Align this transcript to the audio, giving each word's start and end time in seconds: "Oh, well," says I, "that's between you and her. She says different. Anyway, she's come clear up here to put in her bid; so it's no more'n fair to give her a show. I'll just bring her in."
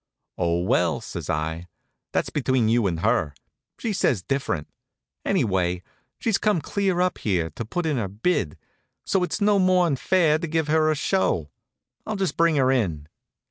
"Oh, 0.35 0.61
well," 0.61 0.99
says 0.99 1.29
I, 1.29 1.67
"that's 2.11 2.31
between 2.31 2.67
you 2.69 2.87
and 2.87 3.01
her. 3.01 3.35
She 3.77 3.93
says 3.93 4.23
different. 4.23 4.67
Anyway, 5.23 5.83
she's 6.17 6.39
come 6.39 6.59
clear 6.59 7.01
up 7.01 7.19
here 7.19 7.51
to 7.51 7.63
put 7.65 7.85
in 7.85 7.97
her 7.97 8.07
bid; 8.07 8.57
so 9.05 9.21
it's 9.23 9.41
no 9.41 9.59
more'n 9.59 9.95
fair 9.95 10.39
to 10.39 10.47
give 10.47 10.69
her 10.69 10.89
a 10.89 10.95
show. 10.95 11.51
I'll 12.03 12.15
just 12.15 12.35
bring 12.35 12.55
her 12.55 12.71
in." 12.71 13.09